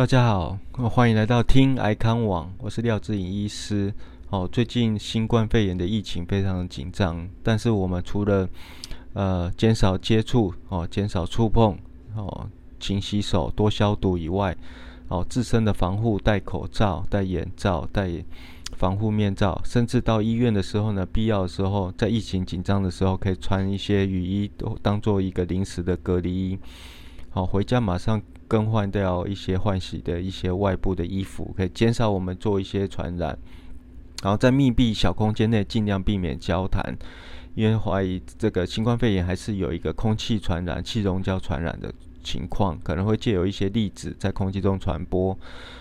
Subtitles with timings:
[0.00, 3.92] 大家好，欢迎来到听癌康网，我是廖志颖医师。
[4.30, 8.48] 哦，最近新冠肺炎的疫情非常紧张，但是我们除了
[9.12, 11.76] 呃减少接触哦，减少触碰
[12.16, 14.56] 哦，勤洗手、多消毒以外，
[15.08, 18.10] 哦，自身的防护，戴口罩、戴眼罩、戴
[18.78, 26.58] 防护面罩，甚至到医院的时候呢，必要的时候，在疫情紧张的时候，可以穿一些雨衣，都当做一个临时的隔离衣。
[27.28, 33.38] 好，回家马上更换掉一些换洗的一些外部的衣服，可以减少我们做一些传染。
[34.24, 36.82] 然后在密闭小空间内尽量避免交谈，
[37.54, 45.36] 因为怀疑这个新冠肺炎还是有一个空气传染、气溶胶传染的情况，可能会借由一些粒子在空气中传播，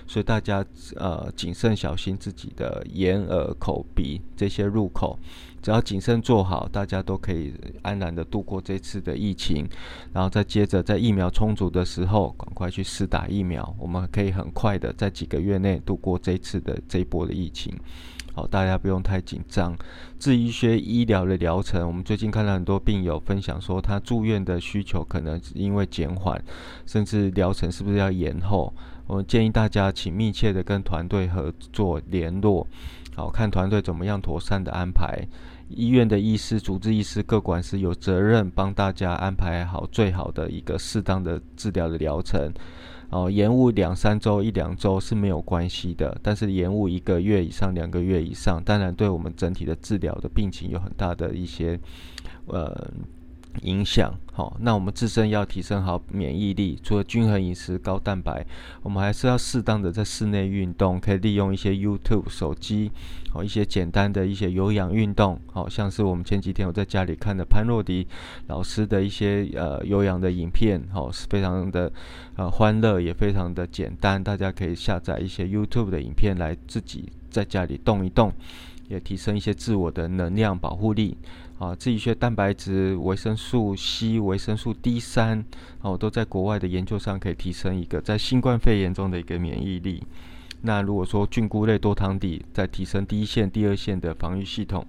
[0.07, 0.65] 所以大家
[0.95, 5.17] 呃谨慎小心自己的眼、耳、口、鼻这些入口，
[5.61, 9.67] 只要谨慎做好，大家都可以安然的度过这次的疫情。
[10.13, 17.73] 然后再接着在疫苗充足的时候，赶快去试打疫苗，我们可以很快的在几个月内度过这次的这一波的疫情。
[18.39, 19.77] 好，大家不用太紧张。
[20.17, 26.41] 至于一些医疗的疗程，我们最近看到很多病友分享说，他住院的需求可能因为减缓，
[26.85, 28.73] 甚至疗程是不是要延后？
[29.07, 32.65] 我们建议大家请密切的跟团队合作联络，
[33.13, 35.27] 好看团队怎么样妥善的安排。
[35.67, 42.53] 医院的医师、主治医师、各管师有责任帮大家安排好最好的一个适当的治疗的疗程。
[43.09, 51.79] 哦，延误两三周、一两周是没有关系的，但是延误一个月以上、两个月以上，当然对我们整体的治疗的病情有很大的一些
[52.45, 52.91] 呃。
[53.63, 58.45] 影响好，那我们自身要提升好免疫力，除了均衡饮食、高蛋白，
[58.81, 62.89] 我们还是要适当的在室内运动，可以利用一些 YouTube 手机，
[63.31, 68.07] 好一些简单的一些有氧运动，好像是我们前几天我在家里看的潘若迪
[68.47, 71.91] 老师的一些呃有氧的影片，好是非常的
[72.37, 78.31] 呃欢乐，也非常的简单，大家可以下载一些 YouTube 的影片来自己在家里动一动，
[78.87, 81.17] 也提升一些自我的能量保护力。
[81.59, 85.43] 啊，自己学蛋白质、维生素 C、维生素 D 三，
[85.81, 90.01] 哦，都在国外的研究上可以提升一个在新冠肺炎中的一个免疫力。
[90.61, 94.85] 那如果说菌菇类多糖体在提升第一线、第二线的防御系统，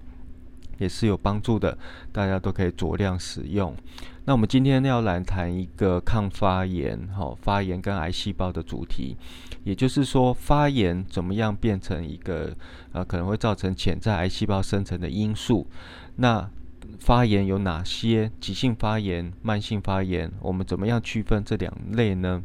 [0.77, 1.77] 也是有帮助的，
[2.13, 3.75] 大家都可以酌量使用。
[4.23, 9.17] 那我们今天要来谈一个抗发炎、哈发炎跟癌细胞的主题，
[9.65, 12.55] 也就是说发炎怎么样变成一个
[12.93, 15.67] 呃可能会造成潜在癌细胞生成的因素？
[16.15, 16.49] 那
[16.99, 18.31] 发炎有哪些？
[18.39, 22.41] 急性发炎、慢性发炎，我们怎么样区分这两类呢？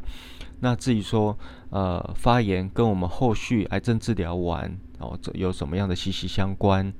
[0.60, 1.38] 那至于说，
[1.70, 6.92] 呃，发炎跟我们后续癌症治疗完哦，这有什么样的息息相关？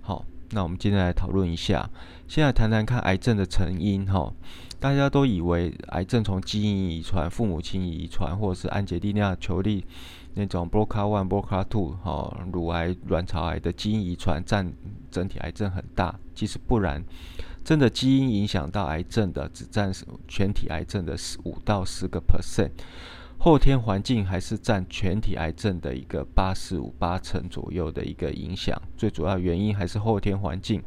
[0.00, 1.90] 好，那我们今天来讨论一下。
[2.28, 4.32] 现在谈谈看癌症的成因哈。
[4.78, 9.84] 大家都以为癌症从基因遗传、父母亲遗传，或者是安杰利亚·裘丽
[10.34, 14.72] 那种 BRCA one、BRCA two 哈，乳癌、卵巢癌的基因遗传占
[15.10, 16.18] 整体癌症很大。
[16.34, 17.04] 其实不然，
[17.64, 19.92] 真的基因影响到癌症的只占
[20.26, 22.70] 全体癌症的十五到十个 percent，
[23.38, 28.80] 后天环境还是占全体癌症的一个八十五八成左右的一个影响。
[28.96, 30.82] 最主要原因还是后天环境。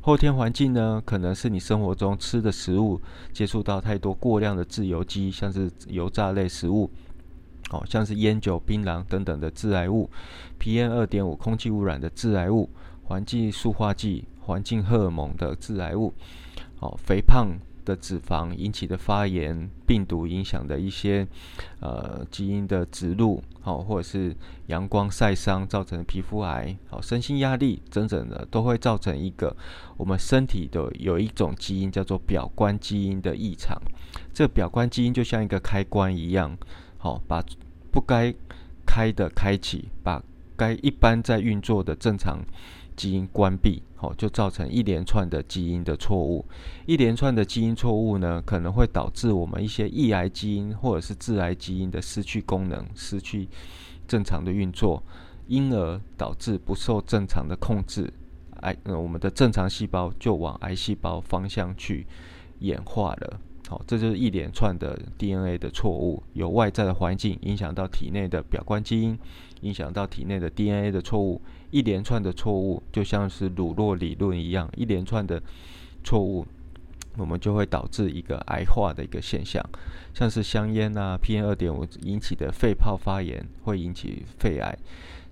[0.00, 3.00] 后天环境呢，可能是你生活中吃的食物
[3.32, 6.90] 接触到太多过量的自由基，像是油炸类食物，
[7.70, 10.10] 哦，像是烟酒、槟榔等等的致癌物
[10.58, 12.70] ，PM 二点五空气污染的致癌物，
[13.04, 14.24] 环境塑化剂。
[14.48, 16.10] 环境荷尔蒙的致癌物，
[16.78, 17.48] 哦，肥胖
[17.84, 21.28] 的脂肪引起的发炎，病毒影响的一些
[21.80, 24.34] 呃基因的植入，哦，或者是
[24.68, 29.54] 阳光晒伤造成的皮肤癌，好，身心压力，整整的都会造成一个
[29.98, 33.78] 我们身体的有一种基因叫做表观基因的异常。
[34.32, 36.56] 这表观基因就像一个开关一样，
[36.98, 37.42] 好，把
[37.90, 38.34] 不该
[38.84, 40.22] 开的开启，把
[40.56, 42.40] 该一般在运作的正常。
[42.96, 46.44] 基因关闭，好，就造成一连串的基因的错误。
[46.84, 53.48] 一连串的基因错误呢，可能会导致我们一些抑癌基因或者是致癌基因的失去功能，失去
[54.08, 55.00] 正常的运作，
[55.46, 58.12] 因而导致不受正常的控制，
[58.62, 62.04] 癌，我们的正常细胞就往癌细胞方向去
[62.58, 63.40] 演化了。
[63.68, 69.18] 好，这就是一连串的 DNA 的错误，有外在的环境影响到体内的表观基因，
[69.60, 71.40] 影响到体内的 DNA 的错误。
[71.70, 75.42] 一连串的错误就像是鲁洛理论一样，一连串的
[76.02, 76.46] 错误，
[77.18, 79.62] 我们就会导致一个癌化的一个现象，
[80.14, 84.78] 像是香烟啊、PM 二点五引起的肺泡发炎会引起肺癌，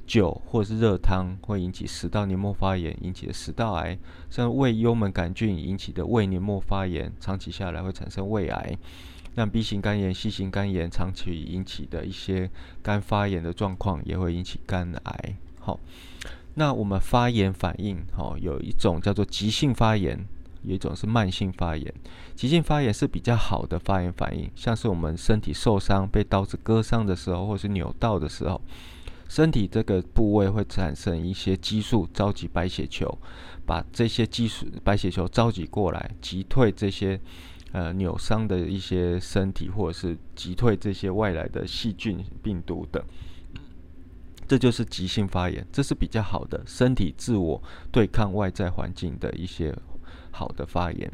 [0.07, 3.99] 酒或是热汤会引起食道黏膜发炎引起的食道癌，
[4.31, 8.79] 像胃幽门杆菌引起的胃黏膜发炎，长期下来会产生胃癌。
[9.35, 12.51] 那 B 型肝炎、C 型肝炎长期引起的一些
[12.83, 15.37] 肝发炎的状况，也会引起肝癌。
[15.59, 15.79] 好，
[16.55, 20.25] 那我们发炎反应，好，有一种叫做急性发炎，
[20.63, 21.93] 有一种是慢性发炎。
[22.35, 28.59] 急性发炎是比较好的发炎反应，像是我们身体受伤被刀子割伤的时候，或是扭到的时候。
[29.29, 33.19] 身体这个部位会产生一些激素，召集白血球，
[33.67, 37.21] 把这些激素白血球召集过来，击退这些
[37.73, 43.03] 呃扭伤的一些身体，或者是击退这些外来的细菌、病毒等。
[44.47, 49.77] 这就是急性发炎，这是比较好的身体自我对抗外在环境的一些
[50.31, 51.13] 好的发炎。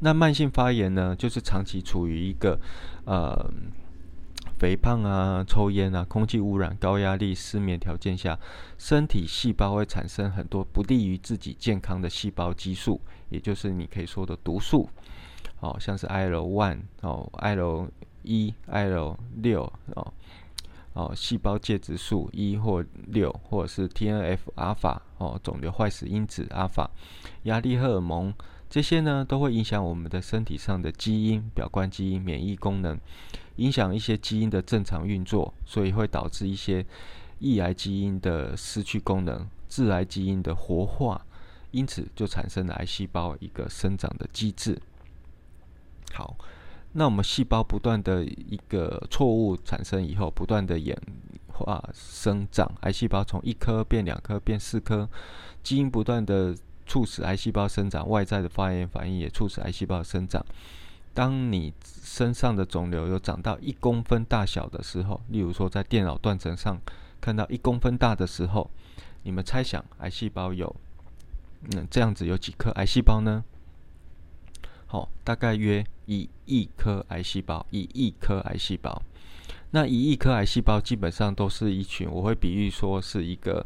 [0.00, 2.60] 那慢性发炎呢，就是长期处于一个
[3.06, 3.50] 呃。
[4.64, 8.38] 肥胖啊、抽烟啊、空气污染、高压力、失眠条件下，
[8.78, 14.88] 身体细胞会产生很多不利于自己健康的细胞激素，也就是你可以说的毒素，
[15.60, 17.90] 哦，像是 IL one 哦、IL
[18.22, 20.14] 一、IL 六哦、
[20.94, 26.90] 哦细胞介质素一或六，或者是 TNF 阿尔法哦、肿瘤坏死因子阿尔法、
[27.42, 28.32] 压力荷尔蒙，
[28.68, 32.98] 这些呢都会影响我们的身体上的基因、表观基因、免疫功能。
[33.56, 36.84] 影响一些基因的正常运作，所以会导致一些
[37.38, 41.24] 抑癌基因的失去功能，致癌基因的活化，
[41.70, 44.76] 因此就产生了癌细胞一个生长的机制。
[46.12, 46.36] 好，
[46.94, 51.00] 那我们细胞不断的一个错误产生以后，不断的演
[51.46, 55.08] 化生长，癌细胞从一颗变两颗变四颗，
[55.62, 56.52] 基因不断的
[56.86, 60.44] 促使癌细胞生长，外在的发炎反应也促使癌细胞生长。
[61.12, 66.80] 当你身上的肿瘤有长到一公分大小的时候，例如说在电脑断层上
[67.20, 68.68] 看到一公分大的时候，
[69.22, 70.74] 你们猜想癌细胞有
[71.72, 73.44] 嗯这样子有几颗癌细胞呢？
[74.86, 79.00] 好，大概约一亿颗癌细胞，一亿颗癌细胞。
[79.70, 83.64] 那一亿颗癌细胞基本上都是一群，我会比喻说是一个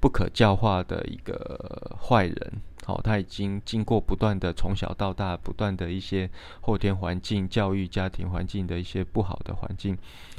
[0.00, 2.52] 不可教化的一个坏人。
[2.86, 6.28] 好，他已经经过不断的从小到大，不断的一些
[6.62, 9.96] 后天环境、教育、家庭环境的一些不好的环境，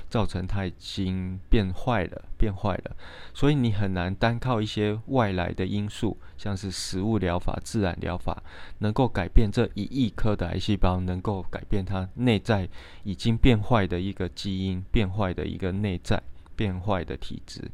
[0.10, 2.96] 造成他已经变坏了，变坏了。
[3.34, 8.42] 所以你很难单靠一些外来的因素，像是食物疗法、自然疗法，
[8.80, 12.68] 能够改变这一亿颗的癌细胞，能够改变它内在
[13.04, 16.22] 已经变坏的一个基因、变坏的一个内在、
[16.56, 17.72] 变坏的体质。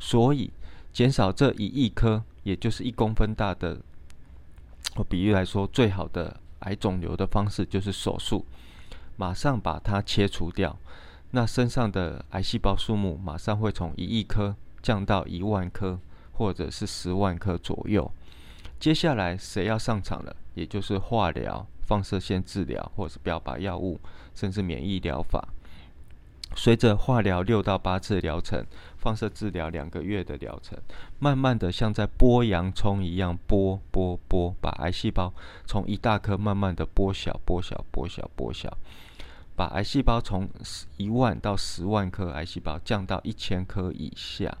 [0.00, 0.50] 所以
[0.98, 3.80] 减少这一亿颗，也就是一公分大的。
[4.96, 8.44] 我比喻来说，最好的癌肿瘤的方式就是手术，
[9.14, 10.76] 马上把它切除掉，
[11.30, 16.00] 那身上的癌细胞数目马上会从一亿颗降到一万颗，
[16.32, 18.10] 或者是十万颗左右。
[18.80, 20.34] 接下来谁要上场了？
[20.56, 24.00] 也就是化疗、放射线治疗，或者是标靶药物，
[24.34, 25.46] 甚至免疫疗法。
[26.56, 28.64] 随着化疗六到八次疗程，
[28.98, 30.76] 放射治疗两个月的疗程，
[31.20, 35.32] 慢慢的像在剥洋葱一样剥剥剥，把癌细胞
[35.64, 38.76] 从一大颗慢慢的剥小剥小剥小剥小，
[39.54, 40.48] 把癌细胞从
[40.96, 44.52] 一万到十万颗癌细胞降到一千颗以下。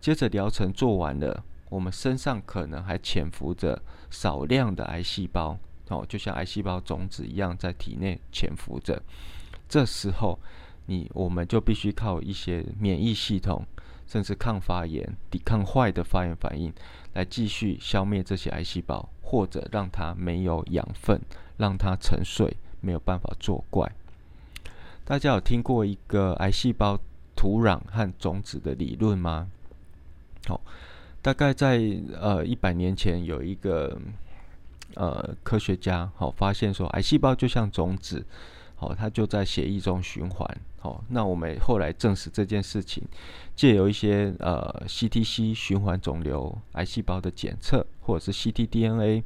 [0.00, 3.80] 接着疗程做完了，我们身上可能还潜伏着
[4.10, 5.58] 少量的癌细胞，
[5.88, 9.02] 哦，就像癌细胞种子一样在体内潜伏着。
[9.68, 10.38] 这时候。
[10.88, 13.66] 你我们就必须靠一些免疫系统，
[14.06, 16.72] 甚至抗发炎、抵抗坏的发炎反应，
[17.14, 21.20] 来继续消灭这些癌细胞，或者让它没有养分，
[21.56, 23.90] 让它沉睡，没有办法作怪。
[25.04, 26.98] 大家有听过一个癌细胞
[27.34, 29.48] 土壤和种子的理论吗？
[30.46, 30.60] 好，
[31.20, 31.80] 大概在
[32.20, 33.98] 呃一百年前，有一个
[34.94, 38.24] 呃科学家好发现说，癌细胞就像种子。
[38.78, 40.60] 好，它就在血液中循环。
[40.86, 43.02] 好，那我们后来证实这件事情，
[43.56, 49.24] 借由一些呃 CTC 循环肿瘤癌细胞的检测，或者是 ctDNA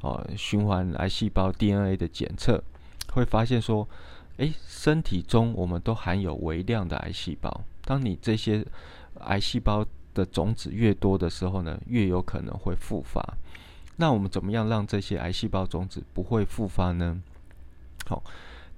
[0.00, 2.64] 哦循环癌细胞 DNA 的检测，
[3.12, 3.86] 会发现说，
[4.38, 7.60] 诶，身体中我们都含有微量的癌细胞。
[7.84, 8.64] 当你这些
[9.20, 9.84] 癌细胞
[10.14, 13.22] 的种子越多的时候呢，越有可能会复发。
[13.96, 17.20] 那我们怎么样让这些癌细胞种子不会复发呢？
[18.06, 18.22] 好。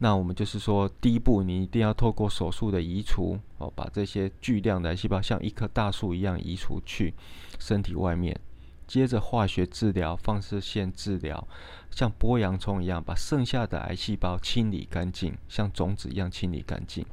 [0.00, 7.12] 那我们就是说，第一步，你一定要透过手术的移除哦，把这些巨量的癌细胞像一棵大树一样移除去
[7.58, 8.38] 身体外面。
[8.86, 11.46] 接着化学治疗、放射线治疗，
[11.90, 17.04] 像剥洋葱一样，把剩下的癌细胞清理干净，像种子一样清理干净。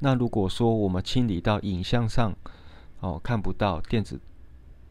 [0.00, 2.34] 那如果说我们清理到影像上
[2.98, 4.20] 哦看不到，电子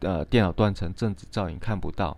[0.00, 2.16] 呃电脑断层、正子造影看不到，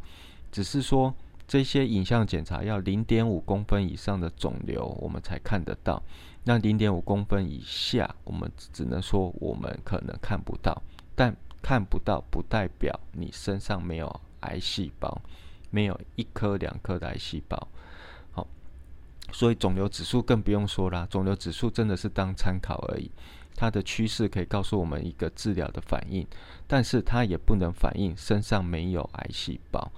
[0.53, 1.13] 只是说。
[1.51, 6.01] 这些影像检查要零点五公分以上的肿瘤，我们才看得到。
[6.45, 10.81] 那零点五公分以下，我们只能说我们可能看不到。
[11.17, 15.21] 但看不到不代表你身上没有癌细胞，
[15.71, 17.67] 没有一颗两颗的癌细胞。
[18.31, 18.47] 好，
[19.33, 21.05] 所以肿瘤指数更不用说啦。
[21.11, 23.11] 肿瘤指数真的是当参考而已，
[23.57, 26.25] 它的趋势可以告诉我们一个治疗的反应，
[26.69, 29.91] 但是它也不能反映身上没有癌细胞。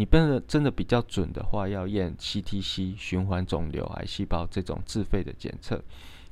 [0.00, 5.78] 你真的真的比较准的话，要验 CTC 循环肿瘤癌细胞这种自费的检测，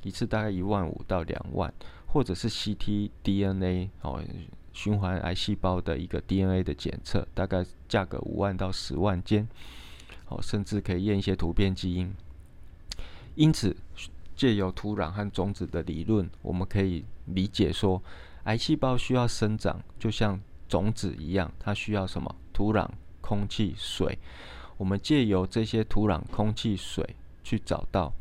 [0.01, 1.71] 一次大概一万五到两万，
[2.07, 4.23] 或者是 CTDNA 哦，
[4.73, 9.47] 循环癌细胞的一个 DNA 的检测，大概价格五万到十万间，
[10.29, 12.11] 哦，甚至可以验一些突变基因。
[13.35, 13.77] 因此，
[14.35, 18.01] 借由土壤和种子的理论，我们可以理解说，
[18.45, 22.35] 癌细胞需要生长，就像种子一样，它需要什么？
[22.51, 22.89] 土壤。
[23.29, 24.17] 空气、水，
[24.75, 28.11] 我们借由这些土壤、空气、水去找到，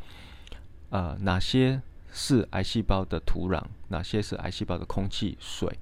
[0.90, 1.80] 呃，哪些
[2.12, 5.78] 是癌细胞的土壤，哪些是癌细胞的空气、水。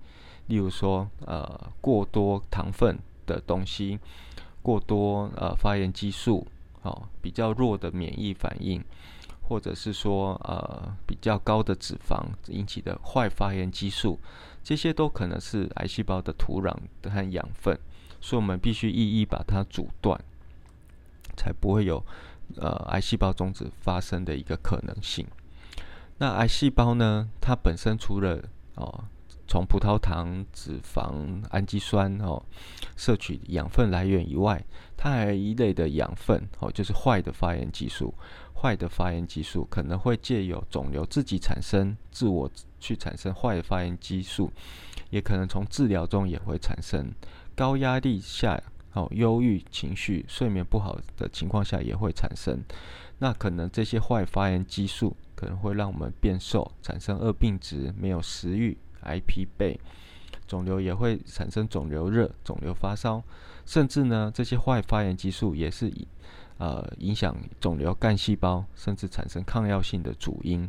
[0.47, 3.99] 例如说，呃，过多糖分的东西，
[4.63, 6.47] 过多呃发炎激素，
[6.83, 8.81] 哦，比较弱的免疫反应，
[9.43, 14.21] 或者是说呃比较高的脂肪引起的坏发炎激素，
[14.63, 16.73] 这些都可能是癌细胞的土壤
[17.11, 17.77] 和养分。
[18.21, 20.21] 所以，我们必须一一把它阻断，
[21.37, 22.05] 才不会有
[22.57, 25.27] 呃癌细胞种子发生的一个可能性。
[26.19, 27.29] 那癌细胞呢？
[27.41, 28.43] 它本身除了
[28.75, 29.05] 哦
[29.47, 32.43] 从葡萄糖、脂肪、氨基酸哦
[32.97, 34.65] 摄取养分来源以外，
[34.97, 38.13] 它还有一类的养分哦，就是坏的发炎激素。
[38.59, 44.51] 坏的发炎激素可能会借由肿瘤自己产生，自我去产生坏的发炎激素，
[45.11, 47.13] 也可能从治疗中也会产生。
[47.57, 52.63] 高压力下，哦，忧郁情绪、睡眠不好的情况下也会产生。
[53.19, 59.75] 那可能这些坏发炎激素可能会让我们变瘦，产生恶病质，没有食欲，癌疲惫。
[60.47, 63.23] 肿瘤也会产生肿瘤热、肿瘤发烧，
[63.65, 66.07] 甚至呢，这些坏发炎激素也是以
[66.59, 70.69] 呃影响肿瘤干细胞，甚至产生抗药性的主因。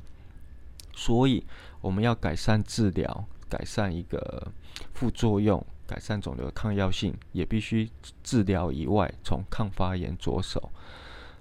[0.96, 1.46] 所以
[1.82, 4.52] 我们要改善治疗，改善一个
[4.94, 5.64] 副作用。
[5.88, 7.90] 改善肿瘤的抗药性，也必须
[8.22, 10.70] 治疗以外，从抗发炎着手。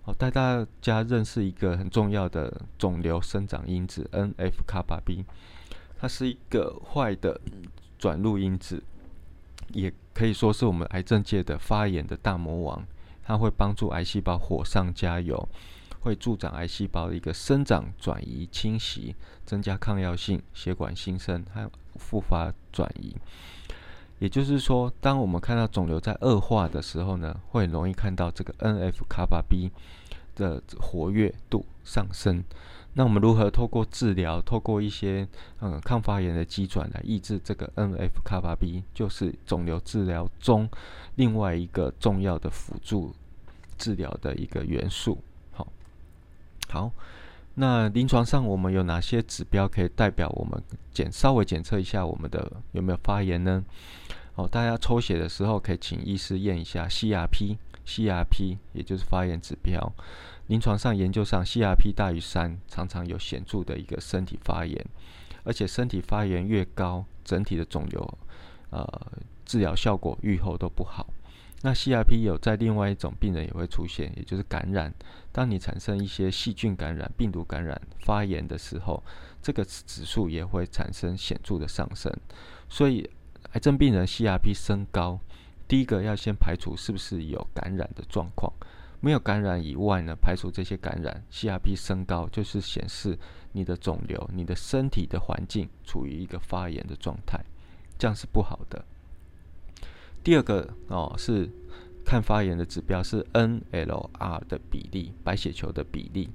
[0.03, 5.25] 好，带大家认识一个很重要的肿瘤生长因子 NF 卡巴 B，
[5.99, 7.41] 它是一个坏的
[7.99, 8.83] 转录因子，
[9.73, 12.87] 也可以说是我们癌症界的发炎的大魔王。
[13.25, 15.49] 它会帮助癌细胞火上加油，
[15.99, 23.17] 会助长癌细胞的一个生长、转移、侵袭，增加抗药性、血管新生还有复发转移。
[24.19, 29.71] 也就是说，当我们看到肿瘤在恶化的时候呢，会容易看到这个 NF 卡巴 B
[30.35, 32.43] 的活跃度上升。
[32.95, 35.29] 那我们如何透过治疗，透过一些
[35.61, 40.67] 嗯抗发炎的机转来抑制这个 NF 卡巴 B，就是肿瘤治疗中
[41.17, 43.15] 另外一个重要的辅助
[43.77, 45.19] 治疗的一个元素。
[45.53, 45.69] 好，
[46.71, 46.91] 好。
[47.59, 53.65] 那临床上我们有哪些指标可以代表我们检稍微检测一下我们的有没有发炎呢？
[54.35, 59.91] 哦，大家抽血的时候可以请医师验一下 CRP，CRP 也就是发炎指标。
[60.49, 64.85] 临床上研究上，CRP 大于三，常常有显著的一个身体发炎，
[65.43, 68.19] 而且身体发炎越高，整体的肿瘤
[68.69, 68.87] 呃
[69.47, 71.07] 治疗效果愈后都不好。
[71.63, 74.93] 那 CRP 有在另外一种病人也会出现，也就是感染。
[75.37, 79.03] 当你产生一些细菌感染、病毒感染、发炎的时候，
[79.43, 82.11] 这个指数也会产生显著的上升。
[82.71, 83.07] 所以，
[83.53, 85.21] 癌症病人 CRP 升高，
[85.69, 88.51] 第一个要先排除是不是有感染的状况。
[89.01, 93.19] 没有感染以外呢，排除这些感染，CRP 升高就是显示
[93.53, 97.39] 你的肿瘤、你的身体的环境处于一个发炎的状态，
[97.99, 98.83] 这样是不好的。
[100.25, 101.49] 第二个哦是
[102.07, 106.31] 看发炎的指标是 NLR 的比例，白血球的比例。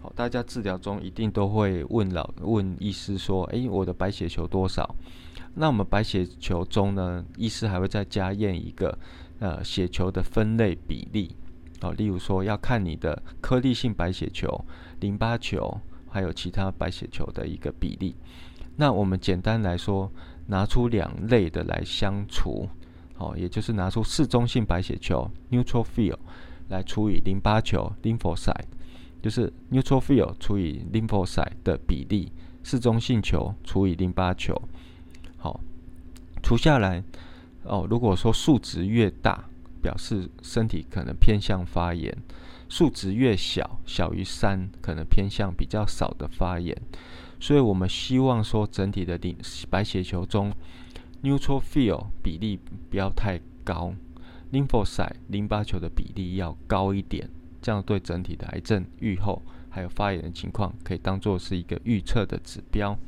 [0.00, 4.96] 好，大家治疗中一定都会问老问医师说：“诶，我的白血球多少？”
[5.54, 8.98] 那我们白血球中呢，医师还会再加验一个
[9.38, 11.36] 呃血球的分类比例。
[11.82, 14.64] 哦，例如说要看你的颗粒性白血球、
[15.00, 15.78] 淋巴球
[16.08, 18.16] 还有其他白血球的一个比例。
[18.76, 20.10] 那我们简单来说，
[20.46, 22.66] 拿出两类的来相除。
[23.22, 26.18] 哦，也就是拿出嗜中性白血球 （neutrophil）
[26.68, 28.64] 来除以淋巴球 （lymphocyte），
[29.22, 32.32] 就是 neutrophil 除以 lymphocyte 的比例，
[32.64, 34.60] 嗜中性球除以淋巴球。
[35.36, 35.60] 好，
[36.42, 37.04] 除下来，
[37.62, 39.44] 哦，如果说数值越大，
[39.80, 42.12] 表示身体可能偏向发炎；
[42.68, 46.76] 数值越小，小于三，可能偏向比较少的发炎。
[47.38, 49.36] 所以我们希望说，整体的淋
[49.70, 50.52] 白血球中
[51.22, 52.58] neutrophil 比例
[52.90, 53.94] 不要太高
[54.52, 57.28] ，lymphocyte 淋巴球的比例要高一点，
[57.60, 62.98] 这样对整体的癌症预后还有发炎的情况，可以当做是一个预测的指标。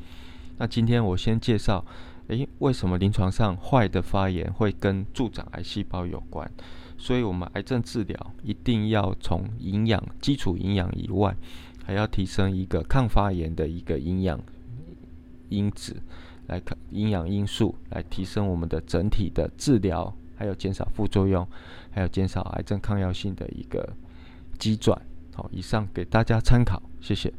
[0.59, 1.85] 那今天我先介绍，
[2.29, 6.51] 诶，为什么临床上坏的发炎会跟助长癌细胞有关？
[6.97, 11.37] 所以我们癌症治疗一定要从营养基础营养以外。
[11.87, 14.41] 还要提升一个抗发炎的一个营养
[15.51, 16.01] 因子，
[16.47, 21.47] 来看营养因素，来提升我们的整体的治疗，还有减少副作用，
[21.91, 23.89] 还有减少癌症抗药性的一个
[24.59, 25.01] 机转。
[25.35, 27.33] 好，以上给大家参考，谢谢。